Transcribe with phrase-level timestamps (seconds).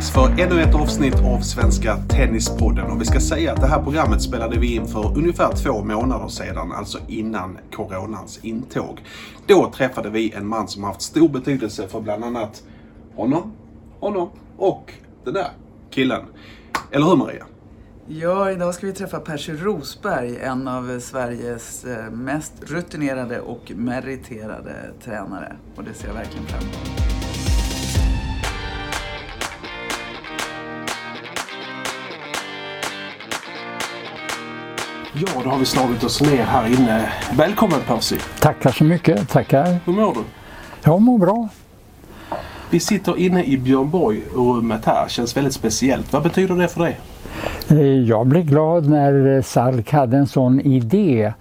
[0.00, 3.82] Dags för ännu ett avsnitt av Svenska Tennispodden och vi ska säga att det här
[3.82, 9.00] programmet spelade vi in för ungefär två månader sedan, alltså innan coronans intåg.
[9.46, 12.62] Då träffade vi en man som haft stor betydelse för bland annat
[13.14, 13.52] honom,
[14.00, 14.92] honom och
[15.24, 15.48] den där
[15.90, 16.22] killen.
[16.90, 17.46] Eller hur Maria?
[18.06, 24.74] Ja, idag ska vi träffa Percy Rosberg, en av Sveriges eh, mest rutinerade och meriterade
[25.04, 25.56] tränare.
[25.76, 27.09] Och det ser jag verkligen fram emot.
[35.12, 37.12] Ja, då har vi slagit oss ner här inne.
[37.32, 38.16] Välkommen Percy!
[38.40, 39.78] Tackar så mycket, tackar.
[39.84, 40.20] Hur mår du?
[40.84, 41.48] Jag mår bra.
[42.70, 45.08] Vi sitter inne i Björn Borg-rummet här.
[45.08, 46.12] Känns väldigt speciellt.
[46.12, 47.00] Vad betyder det för dig?
[47.68, 51.32] Eh, Jag blev glad när Salk hade en sån idé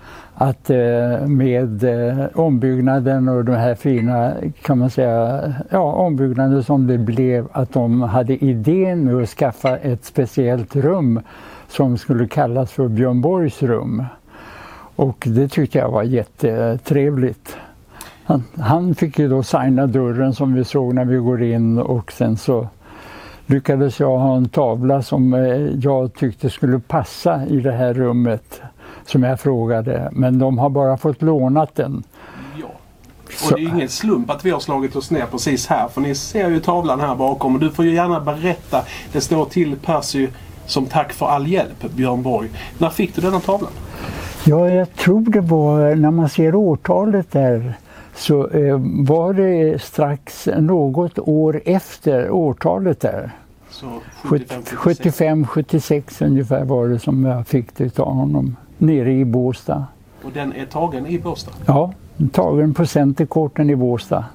[0.41, 6.87] att eh, med eh, ombyggnaden och de här fina, kan man säga, ja ombyggnaden som
[6.87, 11.19] det blev, att de hade idén med att skaffa ett speciellt rum
[11.67, 14.03] som skulle kallas för Björn Borgs rum.
[14.95, 17.57] Och det tyckte jag var jättetrevligt.
[18.23, 22.11] Han, han fick ju då signa dörren som vi såg när vi går in och
[22.11, 22.67] sen så
[23.45, 28.61] lyckades jag ha en tavla som eh, jag tyckte skulle passa i det här rummet
[29.09, 30.09] som jag frågade.
[30.11, 32.03] Men de har bara fått lånat den.
[32.59, 32.67] Ja.
[33.45, 35.87] Och det är ingen slump att vi har slagit oss ner precis här.
[35.87, 37.55] För ni ser ju tavlan här bakom.
[37.55, 38.83] Och du får ju gärna berätta.
[39.11, 40.27] Det står till Percy
[40.65, 42.49] som tack för all hjälp, Björn Borg.
[42.77, 43.71] När fick du denna tavlan?
[44.43, 47.73] Ja, jag tror det var när man ser årtalet där
[48.15, 53.31] så eh, var det strax något år efter årtalet där.
[53.69, 53.85] Så
[54.23, 54.63] 75,
[55.45, 56.19] 76.
[56.19, 59.85] 75-76 ungefär var det som jag fick det av honom nere i Båstad.
[60.23, 61.51] Och den är tagen i Båstad.
[61.65, 61.93] Ja,
[62.31, 64.25] tagen på Centerkorten i Båstad.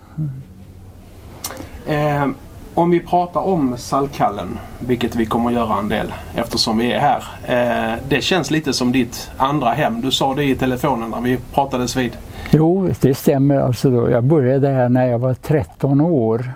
[1.87, 2.27] Eh,
[2.75, 6.99] om vi pratar om Salkallen, vilket vi kommer att göra en del eftersom vi är
[6.99, 7.22] här.
[7.47, 10.00] Eh, det känns lite som ditt andra hem.
[10.00, 12.12] Du sa det i telefonen när vi pratades vid.
[12.50, 13.60] Jo, det stämmer.
[13.60, 14.10] Alltså då.
[14.10, 16.53] Jag började här när jag var 13 år.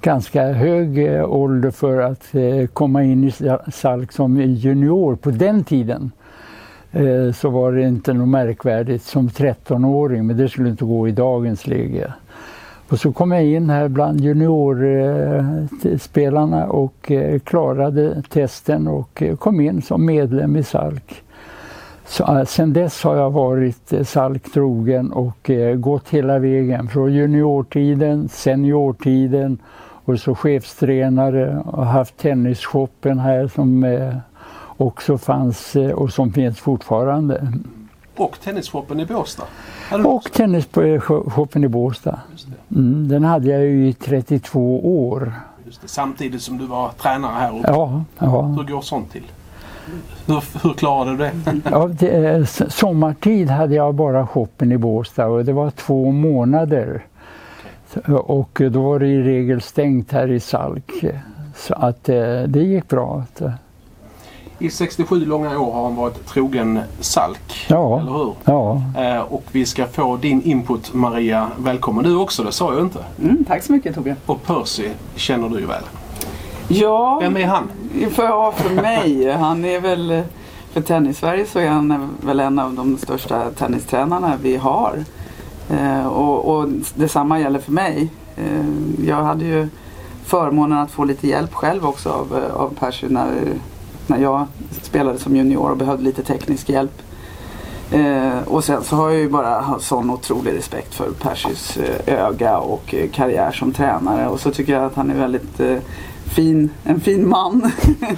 [0.00, 3.32] Ganska hög eh, ålder för att eh, komma in i
[3.72, 6.10] Salk som junior på den tiden.
[6.94, 11.12] Eh, så var det inte något märkvärdigt som 13-åring, men det skulle inte gå i
[11.12, 12.12] dagens läge.
[12.88, 19.60] Och så kom jag in här bland juniorspelarna eh, och eh, klarade testen och kom
[19.60, 21.22] in som medlem i Salk.
[22.06, 29.58] Så, sen dess har jag varit Salk trogen och gått hela vägen från juniortiden, seniortiden
[30.04, 33.84] och så chefstränare och haft tennisshoppen här som
[34.76, 37.52] också fanns eh, och som finns fortfarande.
[38.16, 39.44] Och tennisshoppen i Båstad.
[39.92, 40.28] Och också?
[40.32, 42.20] tennisshoppen i Båstad.
[42.70, 45.32] Mm, den hade jag ju i 32 år.
[45.84, 47.68] Samtidigt som du var tränare här uppe.
[47.70, 48.42] Ja, ja.
[48.42, 49.22] Hur går sånt till?
[50.26, 51.32] Hur, hur klarade du det?
[51.70, 57.02] Ja, det, eh, sommartid hade jag bara shoppen i Båstad och det var två månader.
[57.94, 60.92] Så- Och då var det i regel stängt här i Salk.
[61.56, 63.24] Så att eh, det gick bra.
[64.58, 67.66] I 67 långa år har han varit trogen Salk.
[67.68, 68.00] Ja.
[68.00, 68.34] Eller hur?
[68.44, 71.50] Ja, Eh, och vi ska få din input Maria.
[71.58, 73.04] Välkommen du också, det sa jag inte.
[73.22, 74.16] Mm, tack så mycket Torbjörn.
[74.26, 75.82] Och Percy känner du ju väl.
[76.68, 77.70] Ja, Vem är han?
[78.10, 80.22] för, ja, för mig, han är väl,
[80.72, 85.04] för Tennissverige så är han väl en av de största tennistränarna vi har.
[85.70, 88.08] Eh, och, och detsamma gäller för mig.
[88.36, 89.68] Eh, jag hade ju
[90.24, 93.32] förmånen att få lite hjälp själv också av, eh, av Percy när,
[94.06, 94.46] när jag
[94.82, 97.02] spelade som junior och behövde lite teknisk hjälp.
[97.90, 102.58] Eh, och sen så har jag ju bara sån otrolig respekt för Percys eh, öga
[102.58, 104.28] och eh, karriär som tränare.
[104.28, 105.76] Och så tycker jag att han är väldigt eh,
[106.24, 107.72] fin, en fin man.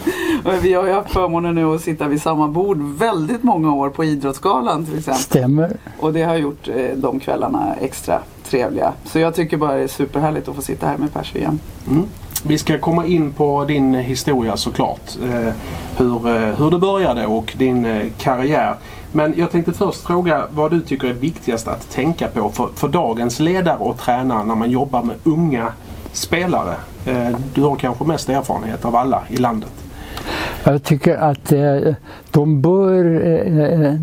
[0.63, 4.05] vi har ju haft förmånen nu att sitta vid samma bord väldigt många år på
[4.05, 5.23] Idrottsgalan till exempel.
[5.23, 5.77] stämmer.
[6.01, 8.93] Och det har gjort eh, de kvällarna extra trevliga.
[9.05, 11.61] Så jag tycker bara det är superhärligt att få sitta här med Percy igen.
[11.91, 12.05] Mm.
[12.49, 15.17] Vi ska komma in på din historia såklart.
[15.23, 15.53] Eh,
[15.97, 18.75] hur, eh, hur det började och din eh, karriär.
[19.13, 22.89] Men jag tänkte först fråga vad du tycker är viktigast att tänka på för, för
[22.89, 25.73] dagens ledare och tränare när man jobbar med unga
[26.13, 26.75] spelare.
[27.07, 29.73] Eh, du har kanske mest erfarenhet av alla i landet.
[30.65, 31.95] Jag tycker att eh,
[32.31, 33.95] de bör, eh, eh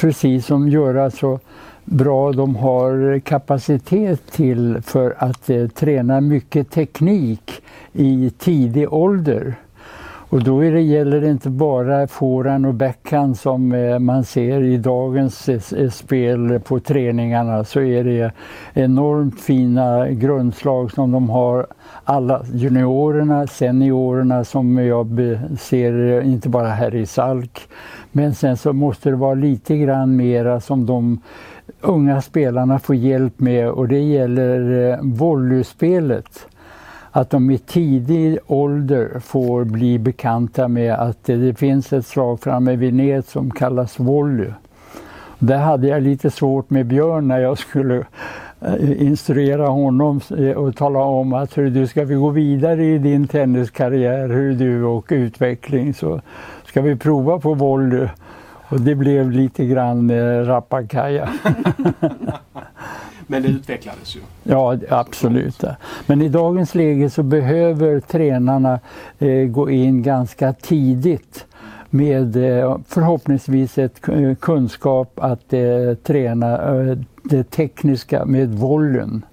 [0.00, 1.40] precis som göra så
[1.84, 7.62] bra de har kapacitet till för att eh, träna mycket teknik
[7.92, 9.56] i tidig ålder.
[10.32, 14.62] Och då är det, gäller det inte bara forehand och backhand som eh, man ser
[14.62, 18.32] i dagens eh, eh, spel på träningarna så är det
[18.72, 21.66] enormt fina grundslag som de har
[22.04, 25.20] alla juniorerna, seniorerna som jag
[25.58, 27.68] ser eh, inte bara här i Salk.
[28.12, 31.20] Men sen så måste det vara lite grann mera som de
[31.82, 36.46] unga spelarna får hjälp med och det gäller eh, volleyspelet
[37.10, 42.76] att de i tidig ålder får bli bekanta med att det finns ett slag framme
[42.76, 44.50] vid nät som kallas volley.
[45.38, 48.04] Där hade jag lite svårt med Björn när jag skulle
[48.60, 52.98] eh, instruera honom eh, och tala om att hur du ska vi gå vidare i
[52.98, 56.20] din tenniskarriär hur du och utveckling så
[56.64, 58.08] ska vi prova på volley.
[58.72, 61.28] Och det blev lite grann eh, rappakalja.
[63.26, 64.20] Men det utvecklades ju.
[64.42, 65.64] Ja, absolut.
[66.06, 68.80] Men i dagens läge så behöver tränarna
[69.18, 71.46] eh, gå in ganska tidigt
[71.90, 74.00] med eh, förhoppningsvis ett
[74.40, 79.24] kunskap att eh, träna eh, det tekniska med vollen.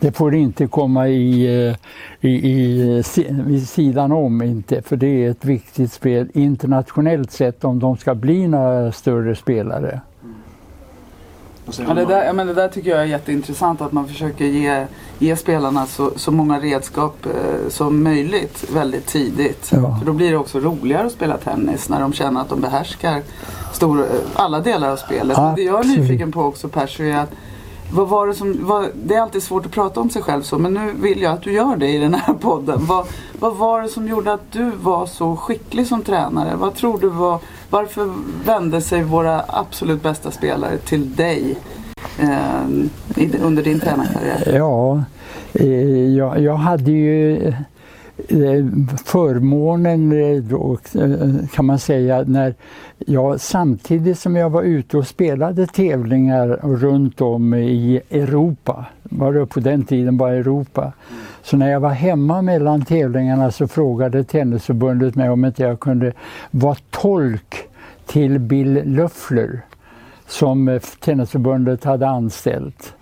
[0.00, 1.76] Det får inte komma i, eh,
[2.20, 3.02] i, i,
[3.48, 8.14] i sidan om, inte, för det är ett viktigt spel internationellt sett om de ska
[8.14, 10.00] bli några större spelare.
[11.78, 14.86] Ja, det, där, ja, men det där tycker jag är jätteintressant att man försöker ge,
[15.18, 19.70] ge spelarna så, så många redskap eh, som möjligt väldigt tidigt.
[19.72, 19.96] Ja.
[19.98, 23.22] För då blir det också roligare att spela tennis när de känner att de behärskar
[23.72, 25.38] stor, alla delar av spelet.
[25.38, 25.56] Absolut.
[25.56, 27.32] Det jag är nyfiken på också Percy är att
[27.92, 30.58] vad var det som, vad, det är alltid svårt att prata om sig själv så
[30.58, 32.78] men nu vill jag att du gör det i den här podden.
[32.86, 33.06] Vad,
[33.38, 36.56] vad var det som gjorde att du var så skicklig som tränare?
[36.56, 37.40] Vad tror du var,
[37.70, 38.10] varför
[38.44, 41.58] vände sig våra absolut bästa spelare till dig
[42.18, 42.68] eh,
[43.16, 44.52] i, under din tränarkarriär?
[44.56, 45.02] Ja,
[45.52, 47.52] eh, jag, jag hade ju
[48.28, 48.66] Eh,
[49.04, 52.54] förmånen eh, då, eh, kan man säga när
[53.06, 59.46] Ja, samtidigt som jag var ute och spelade tävlingar runt om i Europa, var det
[59.46, 60.92] på den tiden bara Europa.
[61.42, 66.12] Så när jag var hemma mellan tävlingarna så frågade Tennisförbundet mig om inte jag kunde
[66.50, 67.56] vara tolk
[68.06, 69.60] till Bill Löffler
[70.26, 72.94] som Tennisförbundet hade anställt.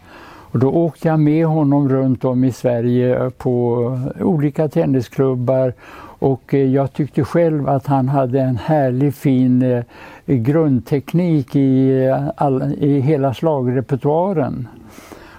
[0.51, 3.85] Och då åkte jag med honom runt om i Sverige på
[4.21, 5.75] olika tennisklubbar
[6.19, 9.85] och eh, jag tyckte själv att han hade en härlig fin eh,
[10.27, 14.69] grundteknik i, eh, all, i hela slagrepertoaren.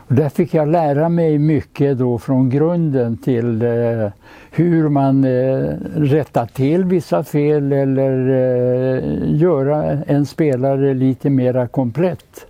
[0.08, 4.12] Och där fick jag lära mig mycket då från grunden till eh,
[4.52, 12.48] hur man eh, rättar till vissa fel eller eh, göra en spelare lite mera komplett.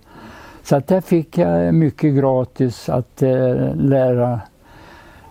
[0.62, 4.40] Så att där fick jag mycket gratis att eh, lära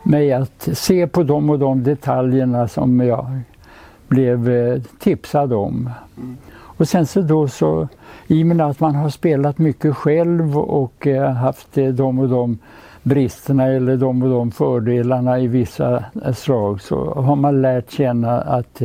[0.07, 3.41] mig att se på de och de detaljerna som jag
[4.07, 5.89] blev eh, tipsad om.
[6.17, 6.37] Mm.
[6.49, 7.87] Och sen så då så,
[8.27, 12.29] i och med att man har spelat mycket själv och eh, haft eh, de och
[12.29, 12.57] de
[13.03, 16.03] bristerna eller de och de fördelarna i vissa
[16.35, 18.81] slag så har man lärt känna att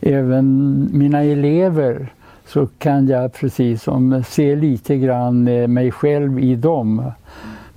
[0.00, 2.12] även mina elever
[2.46, 7.12] så kan jag precis som se lite grann mig själv i dem.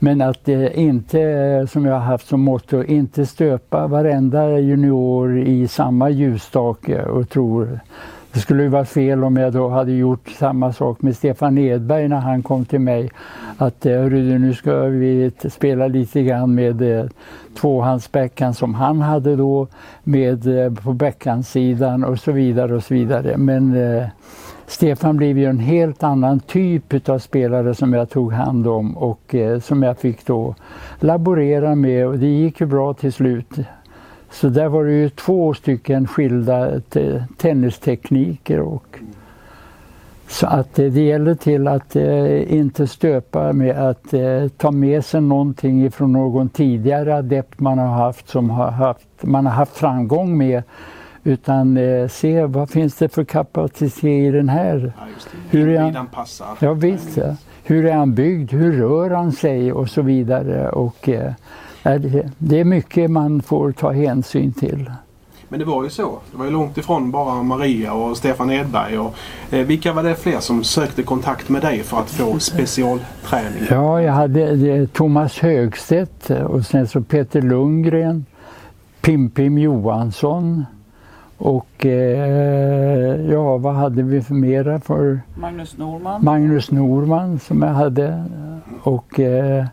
[0.04, 5.40] Men att eh, inte, eh, som jag har haft som motto, inte stöpa varenda junior
[5.40, 7.80] i samma ljusstake och tror
[8.34, 12.08] det skulle ju vara fel om jag då hade gjort samma sak med Stefan Edberg
[12.08, 13.10] när han kom till mig.
[13.58, 17.06] Att eh, hörru, nu ska vi spela lite grann med eh,
[17.62, 19.68] tvåhandsbackhand som han hade då
[20.04, 23.38] med eh, på backhandsidan och så vidare och så vidare.
[23.38, 24.08] Men eh,
[24.72, 29.36] Stefan blev ju en helt annan typ av spelare som jag tog hand om och
[29.36, 30.56] eh, som jag fick då
[31.00, 33.50] laborera med och det gick ju bra till slut.
[34.30, 39.00] Så där var det ju två stycken skilda eh, tennistekniker och
[40.32, 45.06] så att eh, det gäller till att eh, inte stöpa med att eh, ta med
[45.06, 49.78] sig någonting ifrån någon tidigare adept man har haft som har haft, man har haft
[49.78, 50.64] framgång med
[51.24, 54.94] utan eh, se vad finns det för kapacitet i den här.
[54.98, 55.04] Ja,
[55.50, 56.58] Hur är han, passar.
[56.60, 57.36] Ja, visst, ja.
[57.64, 58.52] Hur är han byggd?
[58.52, 59.74] Hur rör han sig?
[59.74, 60.70] Och så vidare.
[60.70, 61.32] Och, eh,
[62.38, 64.92] det är mycket man får ta hänsyn till.
[65.52, 66.20] Men det var ju så.
[66.32, 68.98] Det var ju långt ifrån bara Maria och Stefan Edberg.
[68.98, 69.16] Och,
[69.52, 73.64] eh, vilka var det fler som sökte kontakt med dig för att få specialträning?
[73.70, 78.26] Ja, jag hade eh, Thomas Högstedt och sen så Peter Lundgren,
[79.02, 80.66] Pim-Pim Johansson,
[81.42, 85.22] och eh, ja, vad hade vi för mera för?
[85.36, 86.24] Magnus Norman.
[86.24, 88.24] Magnus Norman som jag hade.
[88.84, 89.66] Och eh,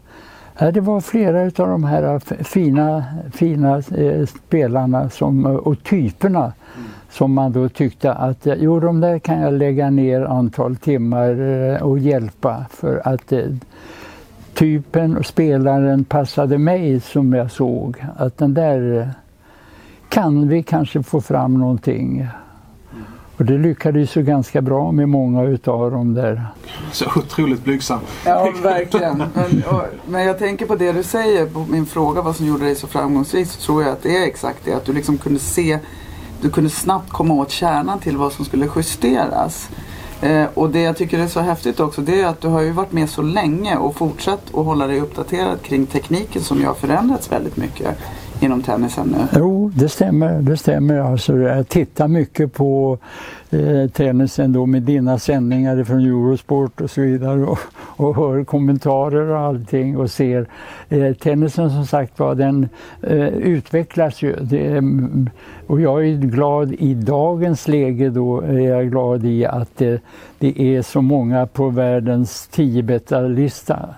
[0.59, 6.89] det var flera av de här fina, fina eh, spelarna som, och typerna mm.
[7.11, 11.39] som man då tyckte att jo, de där kan jag lägga ner antal timmar
[11.83, 13.33] och hjälpa för att
[14.55, 18.05] typen och spelaren passade mig som jag såg.
[18.17, 19.11] Att den där
[20.09, 22.29] kan vi kanske få fram någonting.
[23.38, 26.47] Och det lyckades ju ganska bra med många utav dem där.
[26.93, 28.00] Så otroligt blygsam.
[28.25, 29.23] Ja, verkligen.
[29.35, 32.65] Men, och, men jag tänker på det du säger på min fråga vad som gjorde
[32.65, 34.73] dig så framgångsrik så tror jag att det är exakt det.
[34.73, 35.79] Att du liksom kunde se,
[36.41, 39.71] du kunde snabbt komma åt kärnan till vad som skulle justeras.
[40.21, 42.71] Eh, och det jag tycker är så häftigt också det är att du har ju
[42.71, 46.75] varit med så länge och fortsatt att hålla dig uppdaterad kring tekniken som ju har
[46.75, 47.99] förändrats väldigt mycket
[48.42, 49.38] inom tennisen nu.
[49.38, 50.42] Jo, det stämmer.
[50.42, 50.99] Det stämmer.
[50.99, 52.99] Alltså, jag tittar mycket på
[53.50, 59.30] eh, tennisen då med dina sändningar från Eurosport och så vidare och, och hör kommentarer
[59.30, 60.47] och allting och ser.
[60.88, 62.68] Eh, tennisen som sagt var, den
[63.02, 64.37] eh, utvecklas ju.
[64.40, 64.83] Det,
[65.66, 70.02] och jag är glad i dagens läge då är jag glad i att det,
[70.38, 73.88] det är så många på världens 10-bästa-lista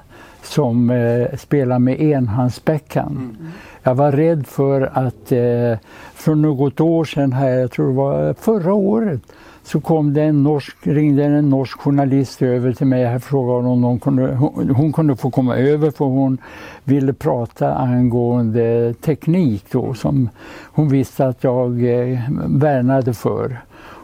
[0.43, 3.17] som eh, spelar med enhandsbäckhand.
[3.17, 3.53] Mm.
[3.83, 5.79] Jag var rädd för att eh,
[6.15, 9.21] för något år sedan, här, jag tror det var förra året,
[9.63, 13.83] så kom det en norsk, ringde en norsk journalist över till mig och frågade om
[13.83, 16.39] hon kunde, hon, hon, kunde få komma över för hon
[16.85, 20.29] ville prata angående teknik då som
[20.73, 23.61] hon visste att jag eh, värnade för.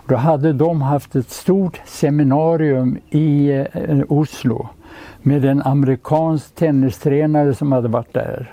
[0.08, 4.68] Då hade de haft ett stort seminarium i eh, Oslo
[5.22, 8.52] med en amerikansk tennistränare som hade varit där.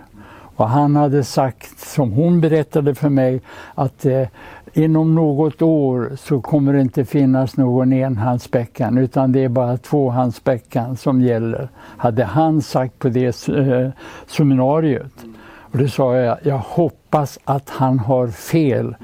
[0.55, 3.41] Och han hade sagt, som hon berättade för mig,
[3.75, 4.27] att eh,
[4.73, 10.97] inom något år så kommer det inte finnas någon enhandsbäckan utan det är bara tvåhandsbäckan
[10.97, 11.69] som gäller.
[11.77, 13.89] Hade han sagt på det eh,
[14.27, 15.25] seminariet.
[15.73, 18.95] Och då sa jag, jag hoppas att han har fel.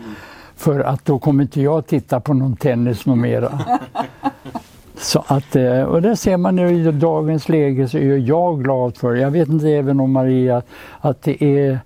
[0.56, 3.60] För att då kommer inte jag titta på någon tennis mera.
[5.00, 8.98] Så att, eh, och det ser man nu i dagens läge så är jag glad
[8.98, 10.62] för, jag vet inte även om Maria,
[11.00, 11.80] att det är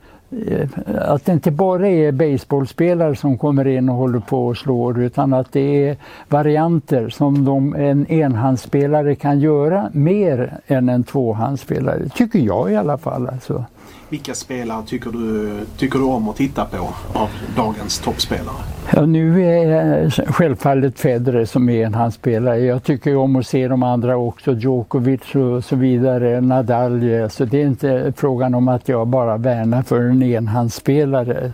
[0.48, 5.02] eh, att det inte bara är baseballspelare som kommer in och håller på och slår
[5.02, 5.98] utan att det är
[6.30, 12.10] varianter som de, en enhandsspelare kan göra mer än en tvåhandsspelare.
[12.10, 13.28] Tycker jag i alla fall.
[13.28, 13.66] Alltså.
[14.10, 16.78] Vilka spelare tycker du, tycker du om att titta på
[17.20, 18.56] av dagens toppspelare?
[18.94, 22.60] Ja, nu är eh, självfallet Federer som är en hans spelare.
[22.60, 27.02] Jag tycker om att se de andra också, Djokovic och så vidare, Nadal.
[27.30, 31.38] Så det är inte frågan om att jag bara värnar för en enhandsspelare.
[31.40, 31.54] Mm.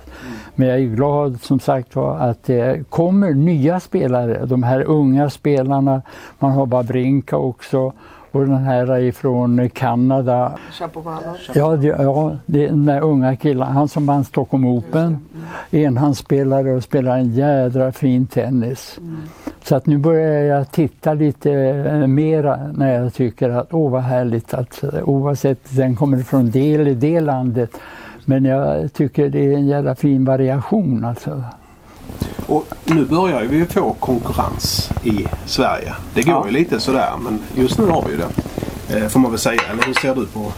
[0.56, 5.30] Men jag är glad som sagt var att det kommer nya spelare, de här unga
[5.30, 6.02] spelarna.
[6.40, 7.94] Man har Babrinka också
[8.32, 10.58] och den här ifrån Kanada.
[11.54, 15.06] Ja, det, ja, det är den där unga killen, han som vann Stockholm Open.
[15.06, 15.86] Mm.
[15.86, 18.98] Enhandsspelare och spelar en jädra fin tennis.
[18.98, 19.18] Mm.
[19.64, 24.02] Så att nu börjar jag titta lite eh, mera när jag tycker att åh vad
[24.02, 27.72] härligt att oavsett den kommer från det eller det landet.
[28.26, 31.44] Men jag tycker det är en jävla fin variation alltså.
[32.48, 35.94] Och nu börjar vi få konkurrens i Sverige.
[36.14, 36.46] Det går ja.
[36.46, 38.30] ju lite sådär men just nu har vi ju det.
[38.90, 39.62] Eh, får man väl säga.
[39.72, 40.52] Eller hur ser du på,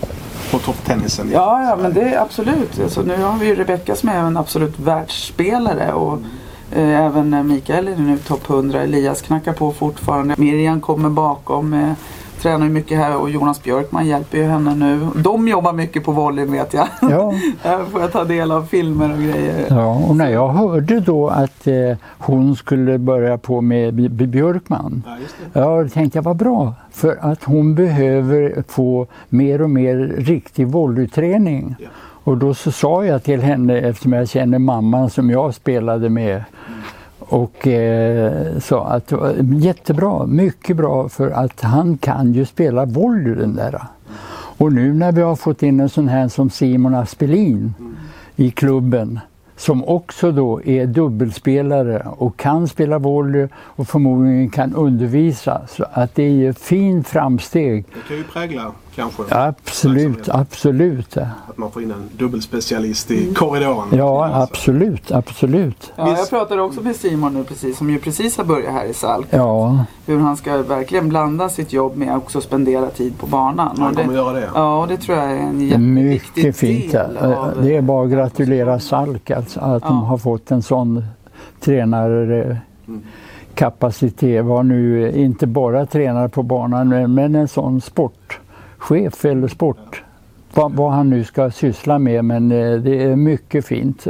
[0.52, 1.30] på topptennisen?
[1.34, 2.80] Ja, ja men det är absolut.
[2.80, 5.94] Alltså, nu har vi ju Rebecka som är en absolut världsspelare.
[5.94, 6.90] Och, mm.
[6.90, 8.82] eh, även Mikael är nu topp 100.
[8.82, 10.36] Elias knackar på fortfarande.
[10.38, 11.96] Miriam kommer bakom.
[12.42, 15.08] Tränar ju mycket här och Jonas Björkman hjälper ju henne nu.
[15.16, 16.88] De jobbar mycket på volleyn vet jag.
[17.02, 17.34] Ja.
[17.64, 19.66] Där får jag ta del av filmer och grejer.
[19.70, 25.04] Ja, och när jag hörde då att eh, hon skulle börja på med B Björkman.
[25.06, 25.60] Ja, just det.
[25.60, 26.74] ja, tänkte jag var bra.
[26.92, 31.76] För att hon behöver få mer och mer riktig volleyträning.
[31.80, 31.88] Ja.
[32.24, 36.36] Och då så sa jag till henne, eftersom jag känner mamman som jag spelade med,
[36.36, 36.82] mm
[37.32, 42.86] och eh, sa att det var jättebra, mycket bra för att han kan ju spela
[42.86, 43.82] volley den där.
[44.58, 47.74] Och nu när vi har fått in en sån här som Simon Aspelin
[48.36, 49.20] i klubben
[49.56, 55.62] som också då är dubbelspelare och kan spela volley och förmodligen kan undervisa.
[55.68, 57.86] Så att det är ju fint framsteg.
[57.94, 59.24] Det kan ju prägla kanske?
[59.30, 61.18] Absolut, absolut.
[61.18, 63.88] Att man får in en dubbelspecialist i korridoren?
[63.92, 65.94] Ja, absolut, absolut.
[65.96, 68.94] Ja, jag pratade också med Simon nu precis, som ju precis har börjat här i
[68.94, 69.28] Salk.
[69.30, 69.86] Ja.
[70.06, 73.78] Hur han ska verkligen blanda sitt jobb med att också spendera tid på banan.
[73.80, 74.50] Han kommer det, göra det?
[74.54, 76.92] Ja, det tror jag är en jätteviktig Mycket fint.
[76.92, 79.90] Del av, det är bara att gratulera Salk alltså, att ja.
[79.90, 81.06] de har fått en sån
[81.60, 82.58] tränare
[82.88, 83.02] mm
[83.54, 88.40] kapacitet, var nu inte bara tränare på banan men en sån sport
[88.82, 90.04] chef eller sport.
[90.54, 94.08] Vad, vad han nu ska syssla med men eh, det är mycket fint.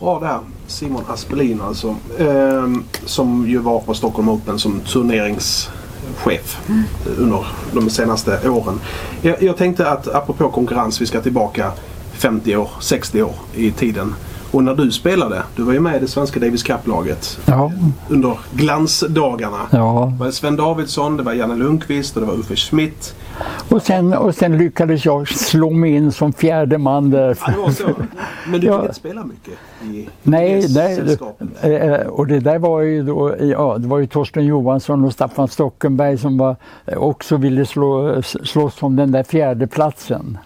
[0.00, 0.38] Bra där.
[0.66, 1.96] Simon Aspelin alltså.
[2.18, 2.68] Eh,
[3.04, 6.82] som ju var på Stockholm Open som turneringschef mm.
[7.18, 8.80] under de senaste åren.
[9.22, 11.72] Jag, jag tänkte att apropå konkurrens, vi ska tillbaka
[12.12, 14.14] 50 år, 60 år i tiden.
[14.54, 17.72] Och när du spelade, du var ju med i det svenska Davis Cup-laget ja.
[18.08, 19.60] under glansdagarna.
[19.70, 20.12] Ja.
[20.18, 23.14] Det var Sven Davidsson, det var Janne Lundqvist och det var Uffe Schmidt.
[23.68, 27.38] Och sen, och sen lyckades jag slå mig in som fjärde man där.
[27.46, 27.88] Ja, det var så.
[28.50, 28.76] Men du ja.
[28.78, 31.18] fick inte spela mycket i Nej, nej
[31.62, 35.48] det, och det där var ju då, ja, det var ju Torsten Johansson och Staffan
[35.48, 36.56] Stockenberg som var,
[36.96, 40.38] också ville slå, slåss om den där fjärde platsen.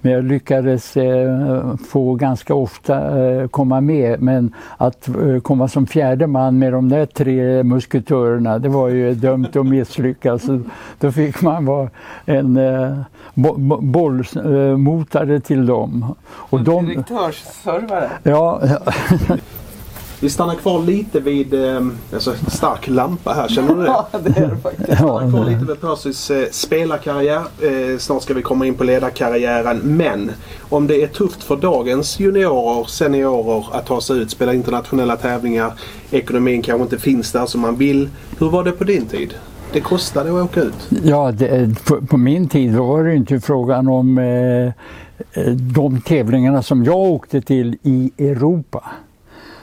[0.00, 4.22] Men jag lyckades eh, få ganska ofta eh, komma med.
[4.22, 9.14] Men att eh, komma som fjärde man med de där tre musketörerna, det var ju
[9.14, 10.42] dömt att misslyckas.
[10.98, 11.90] Då fick man vara
[12.24, 12.98] en eh,
[13.34, 16.14] bo bollmotare till dem.
[16.24, 18.10] Och de, Direktörsservare?
[18.22, 18.60] Ja.
[20.20, 23.86] Vi stannar kvar lite vid, eh, alltså stark lampa här, känner du det?
[24.12, 24.88] Ja, det är det faktiskt.
[24.88, 27.42] Vi stannar kvar lite vid Percys eh, spelarkarriär.
[27.60, 29.78] Eh, snart ska vi komma in på ledarkarriären.
[29.78, 35.16] Men om det är tufft för dagens juniorer, seniorer att ta sig ut, spela internationella
[35.16, 35.72] tävlingar.
[36.10, 38.08] Ekonomin kanske inte finns där som man vill.
[38.38, 39.34] Hur var det på din tid?
[39.72, 40.88] Det kostade att åka ut?
[41.04, 44.66] Ja, det, på, på, min tid var det inte frågan om eh,
[45.32, 48.84] eh, de tävlingarna som jag åkte till i Europa.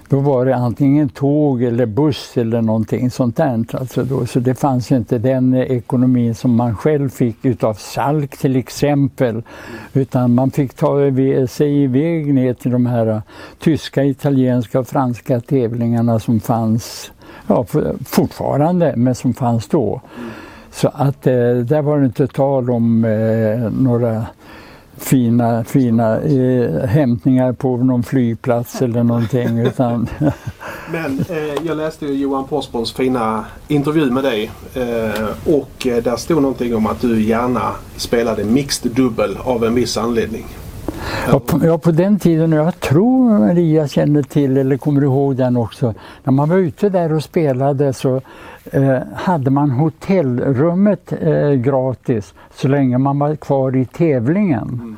[0.10, 3.66] Då var det antingen tåg eller buss eller någonting sånt där.
[3.72, 8.38] Alltså då, så det fanns inte den eh, ekonomin som man själv fick utav Salk
[8.38, 9.44] till exempel.
[9.94, 10.98] Utan man fick ta
[11.50, 13.22] sig iväg ner till de här eh,
[13.60, 17.12] tyska, italienska och franska tävlingarna som fanns
[17.48, 17.66] ja,
[18.06, 20.02] fortfarande, men som fanns då.
[20.72, 21.34] Så att eh,
[21.64, 24.26] där var det inte tal om eh, några
[24.98, 29.60] fina, fina eh, hämtningar på någon flygplats eller någonting.
[29.68, 30.10] Utan
[30.92, 36.42] Men eh, jag läste Johan Porsbons fina intervju med dig eh, och eh, där stod
[36.42, 40.46] någonting om att du gärna spelade mixed dubbel av en viss anledning.
[41.28, 45.36] Ja på, ja, på den tiden, och jag tror Maria känner till eller kommer ihåg
[45.36, 48.22] den också, när man var ute där och spelade så
[48.72, 54.70] eh, hade man hotellrummet eh, gratis så länge man var kvar i tävlingen.
[54.70, 54.98] Mm.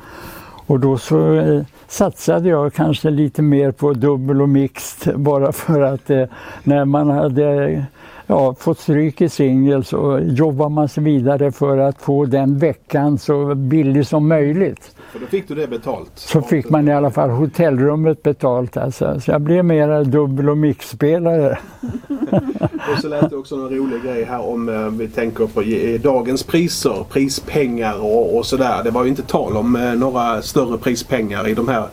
[0.66, 5.80] Och då så eh, satsade jag kanske lite mer på dubbel och mixed bara för
[5.80, 6.24] att eh,
[6.62, 7.84] när man hade
[8.28, 13.18] ja, fått stryk i singel så jobbar man sig vidare för att få den veckan
[13.18, 14.94] så billig som möjligt.
[15.12, 16.10] För då fick du det betalt?
[16.14, 18.76] Så fick man i alla fall hotellrummet betalt.
[18.76, 19.20] Alltså.
[19.20, 21.58] Så jag blev mera dubbel och mixspelare.
[22.92, 25.62] och så lät det också en rolig grej här om eh, vi tänker på
[26.02, 28.84] dagens priser, prispengar och, och sådär.
[28.84, 31.86] Det var ju inte tal om eh, några större prispengar i de här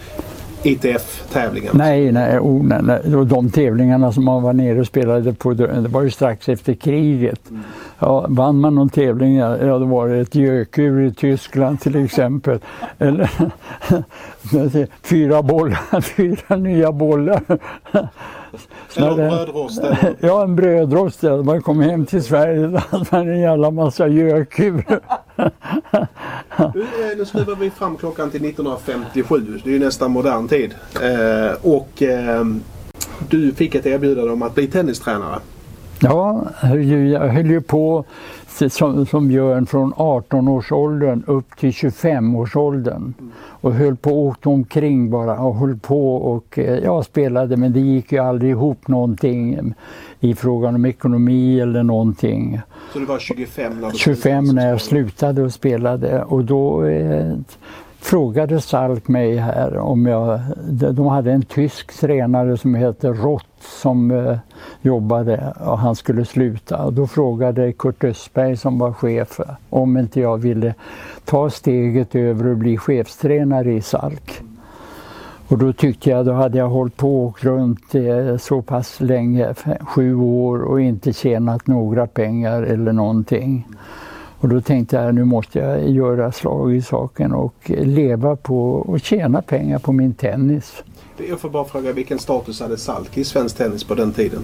[0.65, 1.77] ITF-tävlingarna?
[1.77, 3.25] Nej, nej, oh, nej, nej.
[3.25, 7.49] De tävlingarna som man var nere och spelade på, det var ju strax efter kriget.
[7.49, 7.61] Mm.
[7.99, 12.59] Ja, vann man någon tävling, ja då var det ett gökur i Tyskland till exempel.
[12.97, 13.29] Eller
[15.03, 17.41] fyra bollar, fyra nya bollar.
[18.95, 19.81] Eller en brödrost?
[20.19, 21.21] Ja, en brödrost.
[21.21, 24.99] Man kom hem till Sverige och hade man en jävla massa gökur.
[27.17, 29.59] nu skruvar vi fram klockan till 1957.
[29.63, 30.75] Det är ju nästan modern tid.
[31.01, 32.45] Eh, och eh,
[33.29, 35.39] du fick ett erbjudande om att bli tennistränare.
[35.99, 36.47] Ja,
[37.11, 38.05] jag höll ju på
[38.69, 43.13] som, som Björn från 18-årsåldern upp till 25-årsåldern.
[43.37, 47.73] Och höll på och åkte omkring bara och höll på och eh, ja, spelade men
[47.73, 49.73] det gick ju aldrig ihop någonting
[50.19, 52.61] i frågan om ekonomi eller någonting.
[52.93, 57.33] Så du var 25 när du 25 när jag slutade och spelade och då eh,
[57.99, 60.39] frågade Salk mig här om jag,
[60.69, 64.37] de hade en tysk tränare som heter Rott som eh,
[64.81, 66.83] jobbade och han skulle sluta.
[66.83, 70.73] Och då frågade Kurt Östberg som var chef om inte jag ville
[71.25, 74.41] ta steget över och bli chefstränare i Salk.
[75.47, 79.01] Och då tyckte jag, då hade jag hållit på och åkt runt eh, så pass
[79.01, 83.67] länge, sju år och inte tjänat några pengar eller någonting.
[84.39, 88.99] Och då tänkte jag nu måste jag göra slag i saken och leva på och
[88.99, 90.83] tjäna pengar på min tennis.
[91.29, 94.43] Jag får bara fråga, vilken status hade Salk i svensk tennis på den tiden?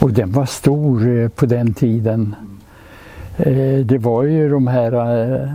[0.00, 2.34] Och den var stor eh, på den tiden.
[3.36, 3.86] Mm.
[3.86, 4.92] Det var ju de här
[5.42, 5.50] eh,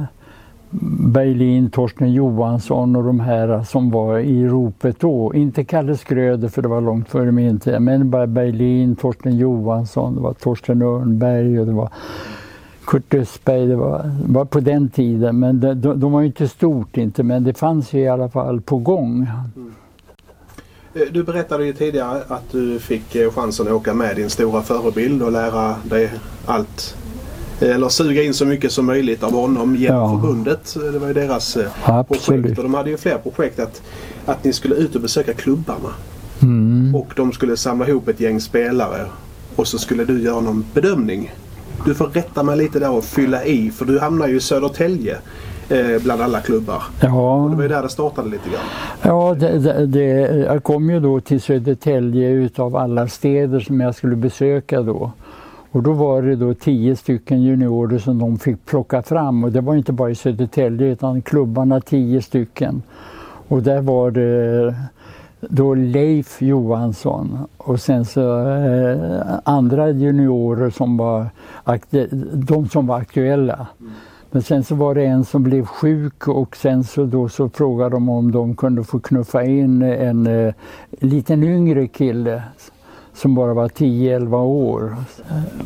[1.11, 5.33] Berlin, Torsten Johansson och de här som var i ropet då.
[5.35, 10.15] Inte Kalle Skröder för det var långt före min tid, men bara Berlin, Torsten Johansson,
[10.15, 11.89] det var Torsten Örnberg och det var
[12.85, 16.97] Kurt Östberg, det var, var på den tiden, men de, de, var ju inte stort
[16.97, 19.27] inte, men det fanns ju i alla fall på gång.
[19.55, 19.73] Mm.
[20.95, 24.61] Eh, du berättade ju tidigare att du fick eh, chansen att åka med din stora
[24.61, 26.11] förebild och lära dig
[26.45, 26.95] allt.
[27.59, 30.21] Eller suga in så mycket som möjligt av honom genom ja.
[30.21, 30.75] förbundet.
[30.93, 32.41] Det var ju deras Absolut.
[32.41, 32.57] projekt.
[32.57, 33.81] Och de hade ju fler projekt att,
[34.25, 35.89] att ni skulle ut och besöka klubbarna.
[36.41, 36.95] Mm.
[36.95, 39.05] Och de skulle samla ihop ett gäng spelare.
[39.55, 41.33] Och så skulle du göra någon bedömning.
[41.85, 45.17] Du får rätta mig lite där och fylla i för du hamnar ju i Södertälje
[45.69, 46.83] eh, bland alla klubbar.
[47.01, 47.35] Ja.
[47.35, 48.61] Och det var ju där det startade lite grann.
[49.01, 50.03] Ja, det, det, det,
[50.37, 55.11] jag kom ju då till Södertälje utav alla städer som jag skulle besöka då.
[55.71, 59.61] Och då var det då tio stycken juniorer som de fick plocka fram och det
[59.61, 62.81] var inte bara i Södertälje utan klubbarna tio stycken.
[63.47, 64.75] Och där var det
[65.49, 71.27] då Leif Johansson och sen så eh, andra juniorer som var,
[72.33, 73.67] de som var aktuella.
[74.33, 77.95] Men sen så var det en som blev sjuk och sen så då så frågade
[77.95, 80.53] de om de kunde få knuffa in en en
[81.09, 82.43] liten yngre kille
[83.13, 84.95] som bara var 10-11 år.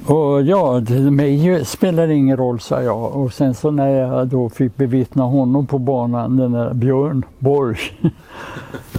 [0.06, 0.82] Och ja,
[1.12, 3.16] mig spelar ingen roll, sa jag.
[3.16, 7.78] Och sen så när jag då fick bevittna honom på banan, den där Björn Borg,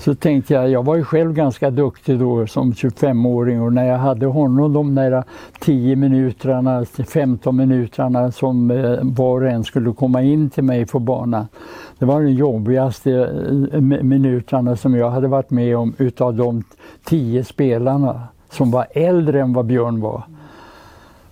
[0.00, 3.98] så tänkte jag, jag var ju själv ganska duktig då som 25-åring och när jag
[3.98, 5.24] hade honom de där
[5.60, 10.98] 10 minuterna, 15 minuterna som eh, var och en skulle komma in till mig på
[10.98, 11.46] banan.
[11.98, 13.12] Det var de jobbigaste
[13.72, 16.62] eh, minuterna som jag hade varit med om utav de
[17.04, 20.22] 10 spelarna som var äldre än vad Björn var.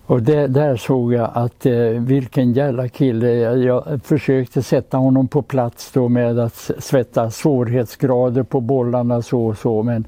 [0.07, 3.33] Och det, där såg jag att eh, vilken jävla kille.
[3.33, 9.45] Jag, jag, försökte sätta honom på plats då med att svätta svårighetsgrader på bollarna så
[9.45, 9.83] och så.
[9.83, 10.07] Men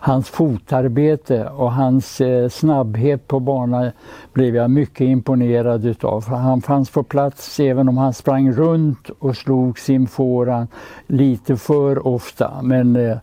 [0.00, 3.90] hans fotarbete och hans eh, snabbhet på banan
[4.32, 6.28] blev jag mycket imponerad utav.
[6.28, 10.68] Han fanns på plats även om han sprang runt och slog sin fåran
[11.06, 12.52] lite för ofta.
[12.62, 13.16] Men eh,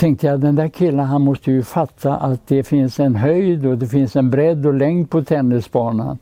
[0.00, 3.78] tänkte jag den där killen han måste ju fatta att det finns en höjd och
[3.78, 6.18] det finns en bredd och längd på tennisbanan.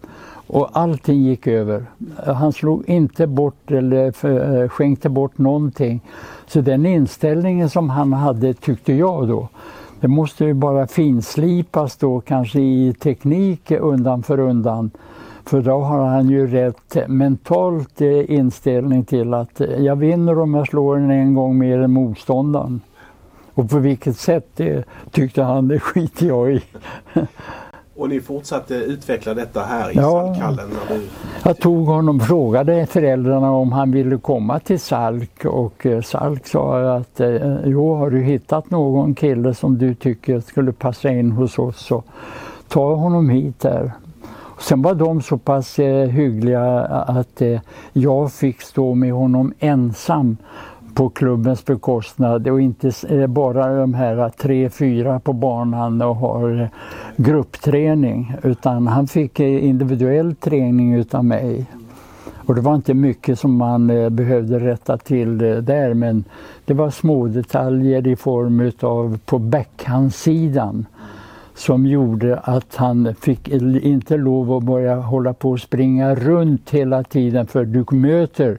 [0.47, 1.85] Och allting gick över.
[2.27, 6.01] Han slog inte bort eller eh, skänkte bort någonting.
[6.47, 9.49] Så den inställningen som han hade tyckte jag då,
[10.01, 14.91] det måste ju bara finslipas då kanske i teknik undan för undan.
[15.45, 20.55] För då har han ju rätt mentalt eh, inställning till att eh, jag vinner om
[20.55, 22.81] jag slår den en gång mer än motståndaren.
[23.59, 26.62] Och på vilket sätt det tyckte han, det skiter jag i.
[27.97, 30.71] Och ni fortsatte utveckla detta här i ja, Salkallen?
[30.88, 31.01] Du...
[31.44, 36.47] Jag tog honom och frågade föräldrarna om han ville komma till Salk och eh, Salk
[36.47, 41.33] sa att eh, jo, har du hittat någon kille som du tycker skulle passa in
[41.33, 42.03] hos oss så
[42.68, 43.92] ta honom hit där.
[44.61, 47.42] Sen var de så pass eh, hyggliga att
[47.92, 50.37] jag fick stå med honom ensam
[50.94, 52.92] på klubbens bekostnad och inte
[53.29, 56.68] bara de här tre, fyra på banan och har
[57.16, 61.66] gruppträning utan han fick individuell träning utav mig.
[62.48, 66.24] Och det var inte mycket som man eh, behövde rätta till där men
[66.64, 70.87] det var små detaljer i form utav på backhandsidan
[71.55, 77.05] som gjorde att han fick inte lov att börja hålla på och springa runt hela
[77.05, 78.59] tiden för du möter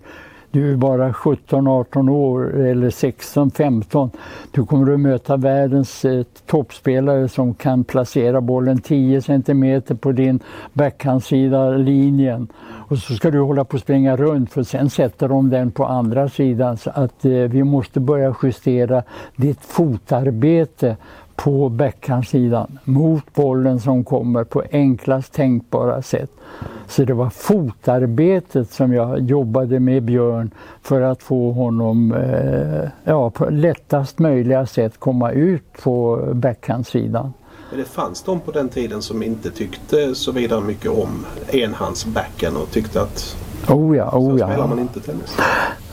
[0.52, 4.10] du är bara 17-18 år eller 16-15.
[4.52, 10.40] Du kommer att möta världens eh, toppspelare som kan placera bollen 10 cm på din
[10.74, 12.48] backhandsida linjen.
[12.62, 15.86] Och så ska du hålla på att springa runt för sen sätter de den på
[15.86, 16.78] andra sidan.
[16.78, 19.04] Så att eh, vi måste börja justera
[19.36, 20.98] ditt fotarbete
[21.44, 26.32] på backhandsidan mot bollen som kommer på enklast tänkbara sätt.
[26.88, 33.30] Så det var fotarbetet som jag jobbade med Björn för att få honom eh, ja,
[33.30, 37.34] på lättast möjliga sätt komma ut på backhandsidan.
[37.70, 42.56] Men det fanns de på den tiden som inte tyckte så vidare mycket om enhandsbacken
[42.56, 45.38] och tyckte att Oh ja, oh så spelar man inte tennis.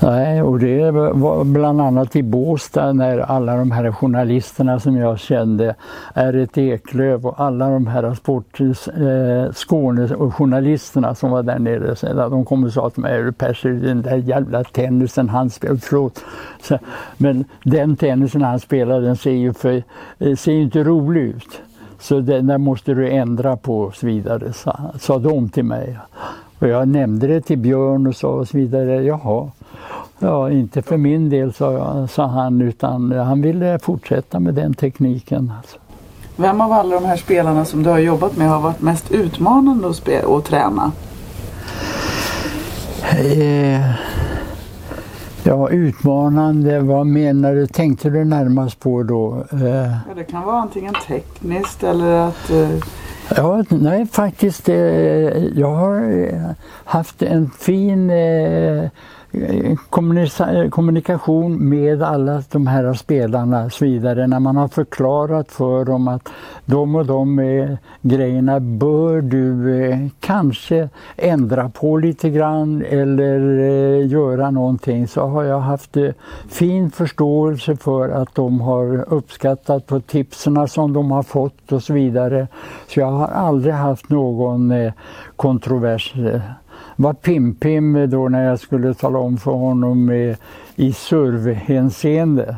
[0.01, 5.19] Nej, och det var bland annat i Båstad när alla de här journalisterna som jag
[5.19, 5.75] kände,
[6.15, 11.97] R1 Eklöf och alla de här sport, eh, Skåne och journalisterna som var där nere,
[11.97, 16.25] så de kom och sa till mig, Percy, den där jävla tennisen han spelar, förlåt.
[16.63, 16.79] Så,
[17.17, 19.83] men den tennisen han spelar den ser ju för,
[20.19, 21.61] eh, ser inte rolig ut.
[21.99, 25.99] Så den där måste du ändra på och så vidare, sa, sa de till mig.
[26.59, 29.03] Och jag nämnde det till Björn och så, och så vidare.
[29.03, 29.51] Jaha,
[30.19, 35.53] ja, inte för min del sa, sa han utan han ville fortsätta med den tekniken.
[35.59, 35.77] Alltså.
[36.37, 39.89] Vem av alla de här spelarna som du har jobbat med har varit mest utmanande
[39.89, 40.93] att, spela, att träna?
[43.19, 43.91] Eh,
[45.49, 47.67] Ja, utmanande, vad menar du?
[47.67, 49.45] Tänkte du närmast på då?
[49.53, 49.67] Eh...
[50.09, 52.69] Ja, det kan vara antingen tekniskt eller att eh...
[53.35, 54.69] Ja, nej faktiskt.
[54.69, 54.77] Eh,
[55.59, 56.51] jag har eh,
[56.85, 58.89] haft en fin eh,
[60.71, 64.27] kommunikation med alla de här spelarna och så vidare.
[64.27, 66.29] När man har förklarat för dem att
[66.65, 67.71] de och de eh,
[68.03, 75.45] grejerna bör du eh, kanske ändra på lite grann eller eh, göra någonting så har
[75.45, 76.11] jag haft eh,
[76.49, 81.93] fin förståelse för att de har uppskattat på tipsen som de har fått och så
[81.93, 82.49] vidare.
[82.87, 84.93] Så jag har aldrig haft någon eh,
[85.37, 86.41] kontrovers eh,
[86.77, 90.37] eh, var Pim-Pim då när jag skulle tala om för honom i,
[90.77, 92.57] i servhänseende.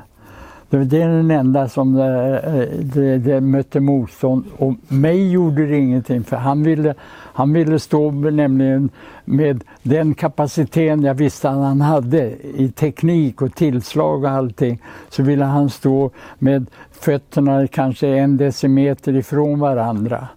[0.71, 6.25] Det är den enda som det, det, det, mötte motstånd och mig gjorde det ingenting
[6.25, 8.91] för han ville, han ville stå nämligen
[9.25, 15.23] med den kapaciteten jag visste att han hade i teknik och tillslag och allting så
[15.23, 20.29] ville han stå med fötterna kanske en decimeter ifrån varandra.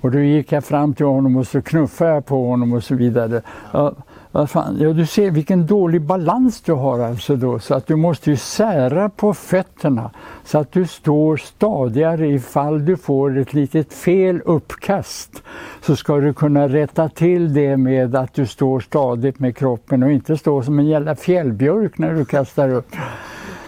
[0.00, 2.94] Och då gick jag fram till honom och så knuffade jag på honom och så
[2.94, 3.42] vidare.
[3.72, 3.94] Ja,
[4.32, 4.76] vad fan?
[4.80, 8.36] Ja, du ser vilken dålig balans du har alltså då, så att du måste ju
[8.36, 10.10] sära på fötterna
[10.44, 15.42] så att du står stadigare ifall du får ett litet fel uppkast.
[15.80, 20.12] Så ska du kunna rätta till det med att du står stadigt med kroppen och
[20.12, 22.96] inte stå som en jävla fjällbjörk när du kastar upp.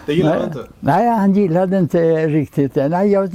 [0.05, 0.59] Det gillar han inte?
[0.79, 2.89] Nej, han gillade inte riktigt det.
[2.89, 3.29] Nej, jag,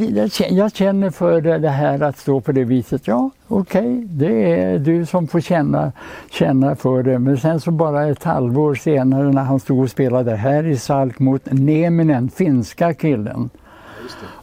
[0.50, 3.06] jag känner för det här att stå på det viset.
[3.06, 5.92] Ja, okej, okay, det är du som får känna,
[6.30, 7.18] känna för det.
[7.18, 11.18] Men sen så bara ett halvår senare när han stod och spelade här i Salk
[11.18, 13.50] mot Neminen, finska killen.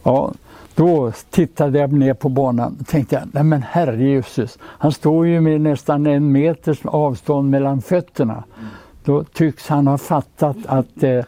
[0.03, 0.31] Ja,
[0.75, 5.41] då tittade jag ner på banan och tänkte jag, nej men herrejösses, han står ju
[5.41, 8.33] med nästan en meters avstånd mellan fötterna.
[8.33, 8.69] Mm.
[9.05, 11.23] Då tycks han ha fattat att eh,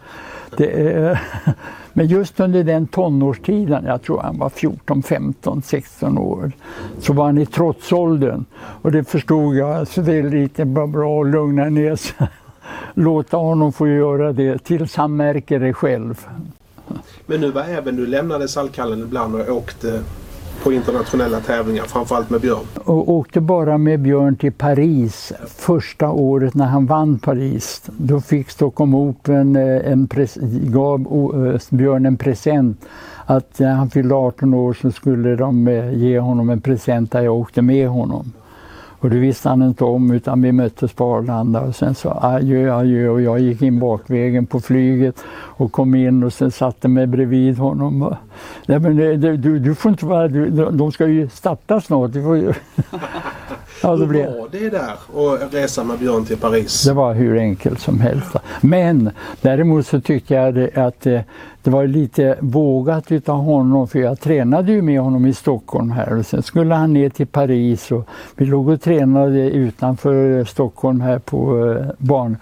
[0.58, 1.20] är,
[1.94, 6.52] men just under den tonårstiden, jag tror han var 14, 15, 16 år,
[7.00, 8.46] så var han i trotsåldern.
[8.82, 12.28] Och det förstod jag, så det är lite bra att lugna ner sig.
[12.94, 16.28] Låta honom få göra det tills han märker det själv.
[17.26, 20.04] Men nu var även du lämnade Saltkallen ibland och åkte
[20.64, 22.66] på internationella tävlingar, framförallt med Björn.
[22.76, 27.82] Och åkte bara med Björn till Paris första året när han vann Paris.
[27.98, 30.10] Då fick Stockholm Open eh, en
[30.64, 32.86] gav eh, Björn en present
[33.26, 37.36] att när han fyllde 18 år så skulle de ge honom en present där jag
[37.36, 38.32] åkte med honom.
[39.00, 42.74] Och det visste han inte om utan vi möttes på Arlanda och sen sa adjö,
[42.74, 47.08] adjö och jag gick in bakvägen på flyget och kom in och sen satte mig
[47.08, 48.16] bredvid honom.
[48.66, 52.12] Nej, men du, du får inte vara, du, de ska ju starta snart.
[53.84, 54.26] Ja, det blev...
[54.26, 54.94] var det där
[55.46, 56.84] att resa med Björn till Paris?
[56.84, 58.36] Det var hur enkelt som helst.
[58.62, 59.12] Men
[59.42, 61.22] däremot så tyckte jag att eh,
[61.64, 66.18] det var lite vågat utav honom för jag tränade ju med honom i Stockholm här
[66.18, 71.20] och sen skulle han ner till Paris och vi låg och tränade utanför Stockholm här
[71.20, 72.38] på eh, barn.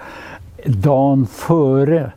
[0.65, 2.11] Dagen före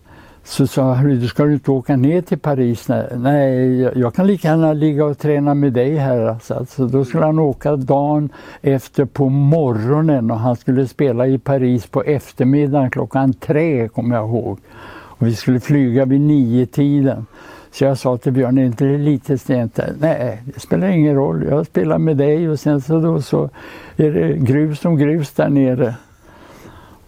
[0.48, 2.88] så sa han, du ska du inte åka ner till Paris?
[3.16, 6.20] Nej, jag kan lika gärna ligga och träna med dig här.
[6.20, 6.66] Alltså.
[6.68, 8.28] Så då skulle han åka dagen
[8.62, 14.28] efter på morgonen och han skulle spela i Paris på eftermiddagen klockan tre kommer jag
[14.28, 14.58] ihåg.
[14.90, 17.26] Och vi skulle flyga vid nio tiden.
[17.72, 19.80] Så jag sa till Björn, är inte det lite sent?
[20.00, 21.46] Nej, det spelar ingen roll.
[21.50, 23.50] Jag spelar med dig och sen så, då så
[23.96, 25.94] är det grus som grus där nere.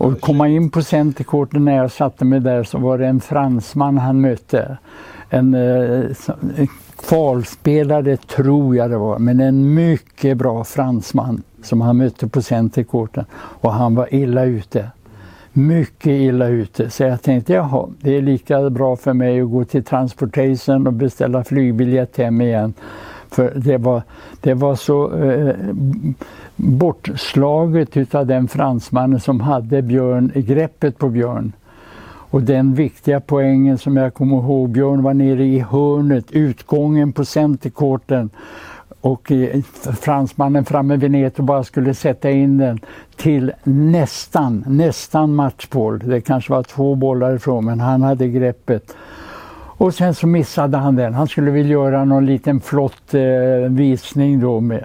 [0.00, 3.98] Och komma in på centerkorten när jag satte mig där så var det en fransman
[3.98, 4.78] han mötte.
[5.30, 6.04] En, eh,
[6.56, 12.42] en kvalspelare tror jag det var, men en mycket bra fransman som han mötte på
[12.42, 13.24] centerkorten.
[13.32, 14.90] Och han var illa ute
[15.52, 16.90] mycket illa ute.
[16.90, 20.92] Så jag tänkte, jaha, det är lika bra för mig att gå till Transportation och
[20.92, 22.74] beställa flygbiljett hem igen.
[23.30, 24.02] För det var,
[24.40, 25.54] det var så eh,
[26.62, 31.52] bortslaget utav den fransmannen som hade Björn, greppet på Björn.
[32.30, 37.24] Och den viktiga poängen som jag kommer ihåg, Björn var nere i hörnet, utgången på
[37.24, 38.30] centerkorten
[39.00, 39.62] och eh,
[40.00, 42.80] fransmannen framme vid nätet och bara skulle sätta in den
[43.16, 45.98] till nästan, nästan matchboll.
[45.98, 48.96] Det kanske var två bollar ifrån men han hade greppet.
[49.80, 51.14] Och sen så missade han den.
[51.14, 54.84] Han skulle vilja göra någon liten flott eh, visning då med.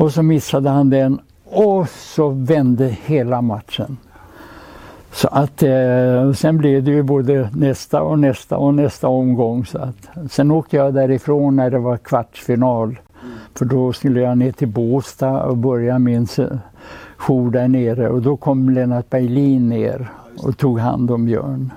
[0.00, 3.96] Och så missade han den och så vände hela matchen.
[5.12, 9.66] Så att eh, sen blev det ju både nästa och nästa och nästa omgång.
[9.66, 12.98] Så att, sen åkte jag därifrån när det var kvartsfinal.
[13.54, 16.26] För då skulle jag ner till Båstad och börja min
[17.16, 21.72] jour där nere och då kom Lennart Berlin ner och tog hand om Björn.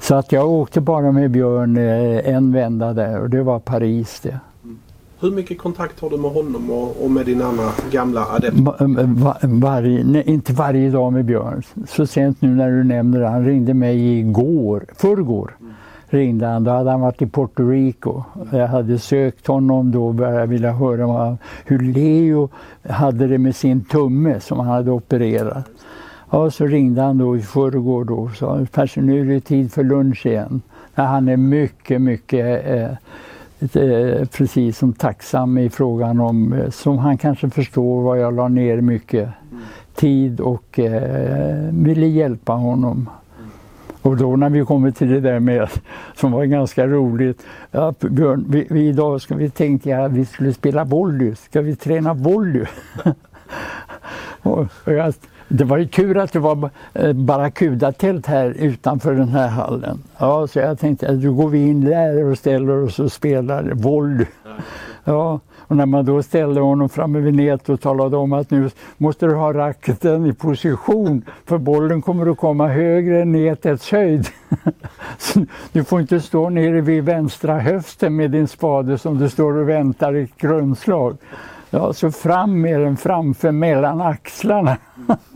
[0.00, 4.20] Så att jag åkte bara med Björn eh, en vända där och det var Paris
[4.20, 4.40] det.
[5.22, 8.58] Hur mycket kontakt har du med honom och, och med din andra gamla adept?
[8.58, 11.62] Var, eh, eh, varje, nej, inte varje dag med Björn.
[11.88, 13.28] Så sent nu när du nämner det.
[13.28, 15.56] Han ringde mig igår, förrgår.
[15.60, 15.72] Mm.
[16.06, 16.64] Ringde han.
[16.64, 18.22] Då hade han varit i Puerto Rico.
[18.52, 22.48] Jag hade sökt honom då och började vilja höra vad, hur Leo
[22.88, 25.68] hade det med sin tumme som han hade opererat.
[26.30, 29.84] Ja, så ringde han då i förrgår då och sa nu är det tid för
[29.84, 30.62] lunch igen.
[30.94, 32.96] Han är mycket, mycket eh,
[33.62, 38.48] Eh, precis som tacksam i frågan om, eh, som han kanske förstår vad jag la
[38.48, 39.28] ner mycket
[39.94, 43.10] tid och eh, ville hjälpa honom.
[44.02, 45.68] Och då när vi kommer till det där med,
[46.14, 50.52] som var ganska roligt, ja, Björn, vi, vi, idag ska vi tänka att vi skulle
[50.52, 52.66] spela volley, ska vi träna volley?
[54.42, 55.14] och, och jag
[55.48, 60.02] det var ju tur att det var eh, barracudatält här utanför den här hallen.
[60.18, 63.70] Ja, så jag tänkte att då går vi in där och ställer oss och spelar
[63.74, 64.26] volley.
[65.04, 68.70] Ja, och när man då ställde honom framme vid nät och talade om att nu
[68.96, 74.26] måste du ha racketen i position för bollen kommer att komma högre än nätets höjd.
[75.72, 79.68] du får inte stå nere vid vänstra höften med din spade som du står och
[79.68, 81.16] väntar i ett grundslag.
[81.74, 84.76] Ja, så fram med den framför mellan axlarna.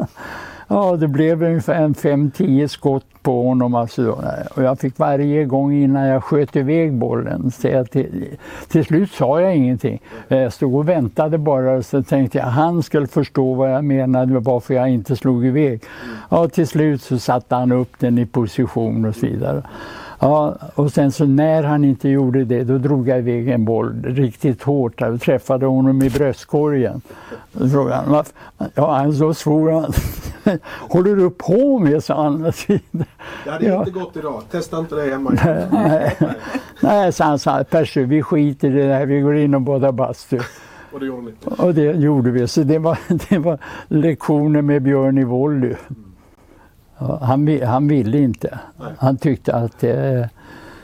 [0.69, 3.75] ja, det blev ungefär en 5-10 skott på honom.
[3.75, 4.23] Alltså.
[4.55, 8.37] Och jag fick varje gång innan jag sköt iväg bollen säga till,
[8.69, 10.03] till slut sa jag ingenting.
[10.29, 14.33] Jag stod och väntade bara och så tänkte jag han skulle förstå vad jag menade
[14.33, 15.83] med varför jag inte slog iväg.
[16.31, 19.63] Ja, till slut så satte han upp den i position och så vidare.
[20.19, 24.03] Ja, och sen så när han inte gjorde det, då drog jag iväg en boll
[24.05, 25.01] riktigt hårt.
[25.01, 27.01] Jag träffade honom i bröstkorgen.
[27.53, 28.25] Då frågade han,
[28.75, 29.93] ja, han så svor han.
[30.91, 32.43] Håller du på med, sa han.
[33.45, 33.79] Det hade ja.
[33.79, 34.43] inte gått idag.
[34.51, 35.31] Testa inte det hemma.
[35.45, 35.67] nej,
[36.19, 36.35] nej.
[36.81, 39.93] nej, så han sa, Percy, vi skiter i det här, vi går in och badar
[39.93, 40.39] bastu.
[40.93, 41.33] Och det gjorde ni?
[41.59, 42.49] Och det gjorde vi.
[42.49, 42.99] Så det var,
[43.29, 45.75] det var lektioner med Björn i volley.
[45.89, 46.06] Mm.
[46.99, 48.59] Han, han ville inte.
[48.99, 50.29] Han tyckte att det,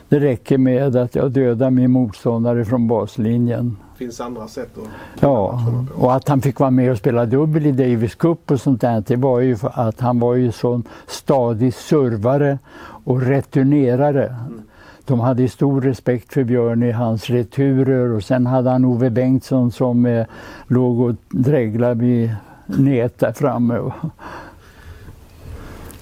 [0.09, 3.77] det räcker med att jag dödar min motståndare från baslinjen.
[3.93, 5.61] Det finns andra sätt att Ja,
[5.95, 9.03] och att han fick vara med och spela dubbel i Davis Cup och sånt där,
[9.07, 12.59] det var ju för att han var ju sån stadig servare
[13.03, 14.25] och returnerare.
[14.25, 14.61] Mm.
[15.05, 19.71] De hade stor respekt för Björn i hans returer och sen hade han Ove Bengtsson
[19.71, 20.25] som eh,
[20.67, 23.91] låg och dreglade vid nät där framme.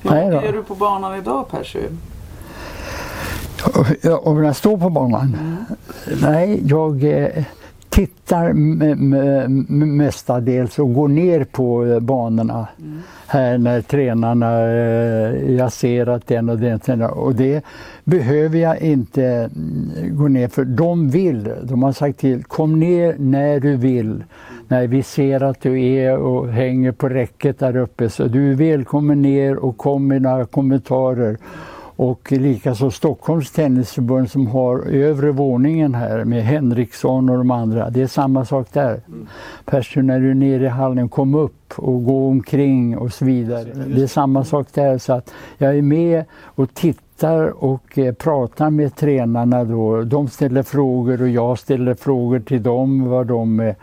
[0.03, 1.79] Hur är du på banan idag Percy?
[4.23, 5.37] Om jag står på banan?
[5.39, 5.65] Mm.
[6.21, 7.43] Nej, jag eh,
[7.91, 8.53] tittar
[9.85, 12.99] mestadels och går ner på eh, banorna mm.
[13.27, 17.65] här när tränarna, eh, jag ser att den och den och det
[18.03, 23.15] behöver jag inte mm, gå ner för de vill, de har sagt till, kom ner
[23.17, 24.23] när du vill
[24.67, 28.55] när vi ser att du är och hänger på räcket där uppe så du är
[28.55, 31.37] välkommen ner och kom med några kommentarer.
[32.01, 37.89] Och likaså Stockholms tennisförbund som har övre våningen här med Henriksson och de andra.
[37.89, 39.01] Det är samma sak där.
[39.07, 39.27] Mm.
[39.65, 43.67] Percy, när du är nere i hallen, kom upp och gå omkring och så vidare.
[43.87, 44.97] Det är samma sak där.
[44.97, 50.01] Så att jag är med och tittar och eh, pratar med tränarna då.
[50.01, 53.75] De ställer frågor och jag ställer frågor till dem vad de eh,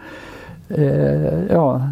[0.68, 1.82] eh, ja,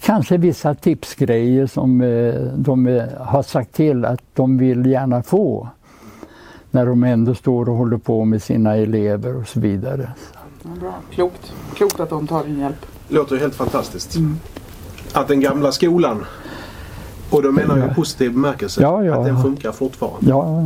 [0.00, 5.68] kanske vissa tipsgrejer som eh, de eh, har sagt till att de vill gärna få
[6.70, 10.10] när de ändå står och håller på med sina elever och så vidare.
[10.62, 10.94] Ja, bra.
[11.10, 11.52] Klokt.
[11.74, 12.86] Klokt att de tar din hjälp.
[13.08, 14.16] Låter helt fantastiskt.
[14.16, 14.38] Mm.
[15.12, 16.24] Att den gamla skolan
[17.30, 18.82] och då menar jag positiv bemärkelse?
[18.82, 19.14] Ja, ja.
[19.14, 20.30] Att den funkar fortfarande?
[20.30, 20.62] Ja,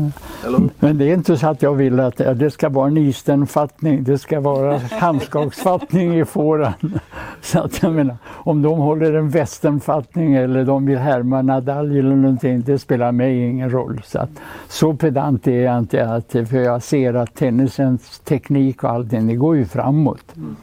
[0.46, 0.60] Eller?
[0.78, 4.04] men det är inte så att jag vill att det ska vara en istenfattning.
[4.04, 6.98] Det ska vara handskaksfattning i fåran.
[7.42, 12.16] Så att jag menar, om de håller en västernfattning eller de vill härma Nadal eller
[12.16, 14.00] någonting, det spelar mig ingen roll.
[14.04, 14.30] Så, att,
[14.68, 19.34] så pedant är jag inte, att, för jag ser att tennisens teknik och allting, det
[19.34, 20.36] går ju framåt.
[20.36, 20.56] Mm.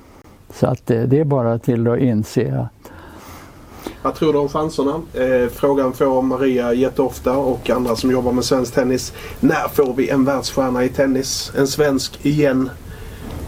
[0.54, 2.92] Så att det, det är bara till att inse att
[4.02, 5.02] vad tror du om chanserna?
[5.14, 9.14] Eh, frågan får Maria jätteofta och andra som jobbar med svensk tennis.
[9.40, 11.52] När får vi en världsstjärna i tennis?
[11.58, 12.70] En svensk igen?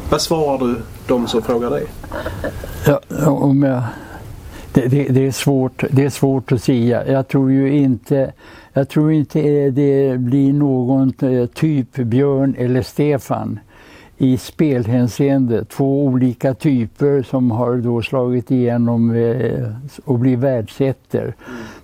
[0.09, 0.75] Vad svarar du
[1.07, 1.85] de som frågar dig?
[2.85, 3.83] Ja, om jag,
[4.73, 7.07] det, det, det, är svårt, det är svårt att säga.
[7.07, 8.31] Jag tror ju inte,
[8.73, 13.59] jag tror inte det blir någon eh, typ Björn eller Stefan
[14.21, 15.65] i spelhänseende.
[15.65, 19.09] Två olika typer som har då slagit igenom
[20.05, 21.21] och blivit världsettor.
[21.21, 21.35] Mm.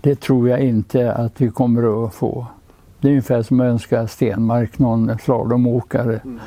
[0.01, 2.45] Det tror jag inte att vi kommer att få.
[2.99, 6.19] Det är ungefär som att önska Stenmark någon slalomåkare.
[6.23, 6.39] Mm.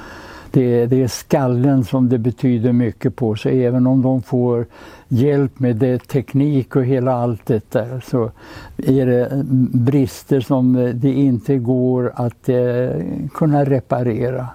[0.50, 3.36] Det, det, är skallen som det betyder mycket på.
[3.36, 4.66] Så även om de får
[5.08, 8.30] hjälp med det, teknik och hela allt det där så
[8.76, 12.88] är det brister som det inte går att eh,
[13.34, 14.48] kunna reparera.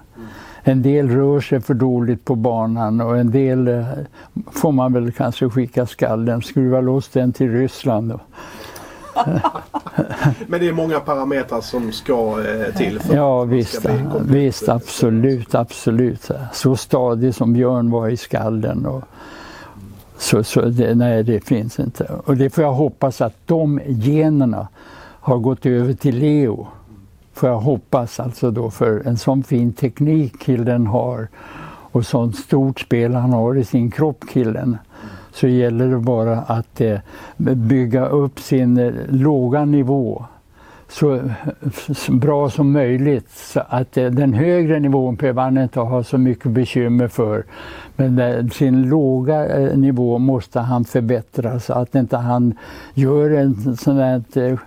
[0.63, 3.85] En del rör sig för dåligt på banan och en del eh,
[4.51, 8.13] får man väl kanske skicka skallen, skruva loss den till Ryssland.
[10.47, 13.89] Men det är många parametrar som ska eh, till för Ja visst, ska
[14.19, 16.31] bli visst absolut, absolut.
[16.53, 18.85] Så stadig som Björn var i skallen.
[18.85, 19.03] Och,
[20.17, 22.03] så, så det, nej, det finns inte.
[22.25, 24.67] Och det får jag hoppas att de generna
[25.19, 26.67] har gått över till Leo.
[27.33, 31.27] Får jag hoppas alltså då, för en sån fin teknik killen har
[31.91, 34.77] och sånt stort spel han har i sin kropp killen
[35.31, 36.99] så gäller det bara att eh,
[37.37, 40.25] bygga upp sin eh, låga nivå
[40.93, 41.19] så,
[41.93, 43.31] så, bra som möjligt.
[43.31, 47.43] Så att eh, den högre nivån behöver han inte ha så mycket bekymmer för.
[47.95, 52.53] Men eh, sin låga eh, nivå måste han förbättra så att inte han
[52.93, 54.59] gör en sån här eh,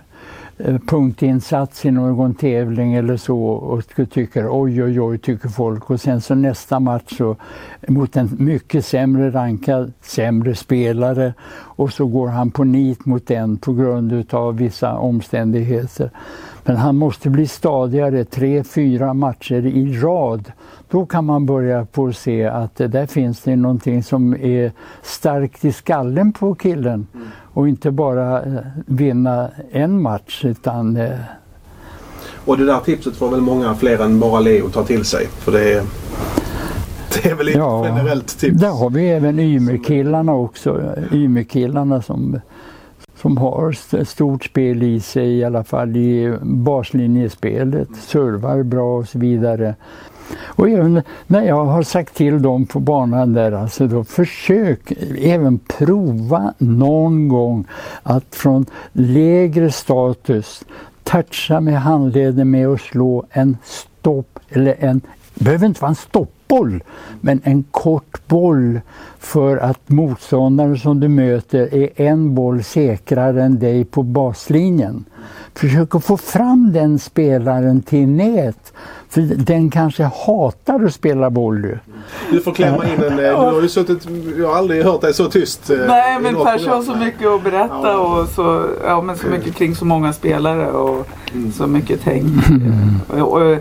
[0.59, 6.01] Eh, punktinsats i någon tävling eller så och tycker oj oj oj tycker folk och
[6.01, 7.35] sen så nästa match så
[7.87, 13.57] mot en mycket sämre rankad, sämre spelare och så går han på nit mot den
[13.57, 16.11] på grund utav vissa omständigheter.
[16.67, 20.51] Men han måste bli stadigare, tre, fyra matcher i rad.
[20.89, 25.65] Då kan man börja på att se att där finns det någonting som är starkt
[25.65, 27.07] i skallen på killen.
[27.13, 27.27] Mm.
[27.53, 28.53] Och inte bara eh,
[28.85, 31.09] vinna en match utan eh...
[32.45, 35.27] och det där tipset får väl många fler än bara Leo ta till sig.
[35.27, 35.83] För det är,
[37.13, 38.59] det är väl ja, ett generellt tips.
[38.61, 40.95] Där har vi även Ymerkillarna också.
[41.11, 42.39] Ymerkillarna som
[43.21, 49.19] som har stort spel i sig, i alla fall i baslinjespelet, servar bra och så
[49.19, 49.75] vidare.
[50.45, 55.59] Och även när jag har sagt till dem på banan där, alltså då försök även
[55.59, 57.65] prova någon gång
[58.03, 60.65] att från lägre status
[61.03, 65.01] toucha med handleden med att slå en stopp eller en,
[65.39, 66.83] behöver inte vara en stoppboll,
[67.21, 68.81] men en kort boll
[69.19, 75.05] för att motståndaren som du möter är en boll säkrare än dig på baslinjen.
[75.53, 78.73] Försök att få fram den spelaren till nät.
[79.09, 81.79] För den kanske hatar att spela boll du.
[82.31, 83.17] Du får klämma in en...
[83.17, 84.07] Du har ju suttit...
[84.37, 85.69] Jag har aldrig hört dig så tyst.
[85.69, 89.55] Eh, Nej men Persson har så mycket att berätta och så, ja, men så mycket
[89.55, 91.51] kring så många spelare och mm.
[91.51, 92.49] så mycket tänk.
[92.49, 92.99] Mm.
[93.23, 93.57] Och, och,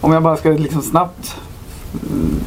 [0.00, 1.36] om jag bara ska liksom snabbt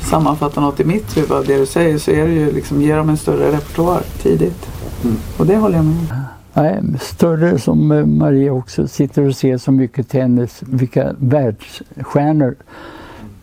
[0.02, 2.95] sammanfatta något i mitt huvud av det du säger så är det ju liksom ge
[2.95, 4.70] dem en större repertoar tidigt.
[5.04, 5.18] Mm.
[5.38, 6.08] Och det håller jag med om.
[6.54, 12.56] Nej, större som eh, Maria också sitter och ser så mycket tennis, vilka världsstjärnor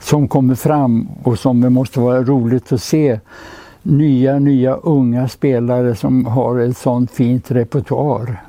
[0.00, 3.20] som kommer fram och som det måste vara roligt att se.
[3.82, 8.42] Nya, nya unga spelare som har ett sånt fint repertoar.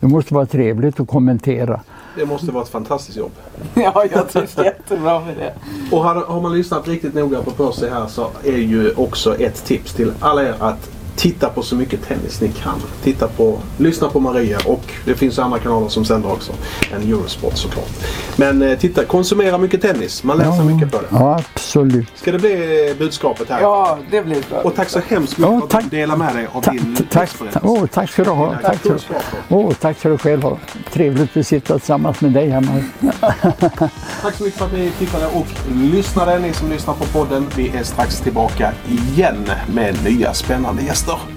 [0.00, 1.80] Det måste vara trevligt att kommentera.
[2.16, 3.32] Det måste vara ett fantastiskt jobb.
[3.74, 5.54] ja, jag trivs jättebra med det.
[5.96, 9.64] Och har, har man lyssnat riktigt noga på Percy här så är ju också ett
[9.64, 12.82] tips till alla er att titta på så mycket tennis ni kan.
[13.02, 16.52] Titta på, lyssna på Maria och det finns andra kanaler som sänder också
[16.94, 17.90] än Eurosport såklart.
[18.36, 20.24] Men eh, titta, konsumera mycket tennis.
[20.24, 21.06] Man lär sig ja, mycket på det.
[21.10, 22.08] Ja, absolut.
[22.14, 23.60] Ska det bli eh, budskapet här?
[23.60, 24.60] Ja, det blir bra.
[24.60, 26.96] Och tack så hemskt mycket ja, för att du delade med dig av ta, din
[27.10, 27.30] tack,
[27.62, 28.56] oh, tack ska du ha.
[28.62, 28.96] Tack ska,
[29.48, 30.58] oh, tack ska du själv ha.
[30.92, 32.84] Trevligt att sitta tillsammans med dig hemma.
[34.22, 36.38] tack så mycket för att ni tittade och lyssnade.
[36.38, 37.46] Ni som lyssnar på podden.
[37.56, 41.03] Vi är strax tillbaka igen med nya spännande gäster.
[41.06, 41.33] 走。